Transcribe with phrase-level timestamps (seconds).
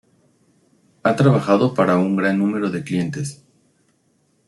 [1.03, 3.43] Ha trabajado para un gran número de clientes.